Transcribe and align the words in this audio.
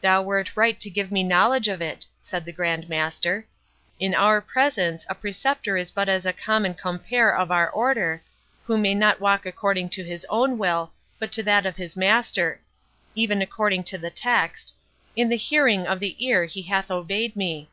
"Thou 0.00 0.22
wert 0.22 0.56
right 0.56 0.80
to 0.80 0.88
give 0.88 1.12
me 1.12 1.22
knowledge 1.22 1.68
of 1.68 1.82
it," 1.82 2.06
said 2.18 2.46
the 2.46 2.54
Grand 2.54 2.88
Master; 2.88 3.46
"in 4.00 4.14
our 4.14 4.40
presence 4.40 5.04
a 5.10 5.14
Preceptor 5.14 5.76
is 5.76 5.90
but 5.90 6.08
as 6.08 6.24
a 6.24 6.32
common 6.32 6.72
compeer 6.72 7.30
of 7.30 7.50
our 7.50 7.68
Order, 7.70 8.22
who 8.64 8.78
may 8.78 8.94
not 8.94 9.20
walk 9.20 9.44
according 9.44 9.90
to 9.90 10.04
his 10.04 10.24
own 10.30 10.56
will, 10.56 10.94
but 11.18 11.30
to 11.32 11.42
that 11.42 11.66
of 11.66 11.76
his 11.76 11.98
Master—even 11.98 13.42
according 13.42 13.84
to 13.84 13.98
the 13.98 14.10
text, 14.10 14.72
'In 15.16 15.28
the 15.28 15.36
hearing 15.36 15.86
of 15.86 16.00
the 16.00 16.16
ear 16.26 16.46
he 16.46 16.62
hath 16.62 16.90
obeyed 16.90 17.36
me. 17.36 17.68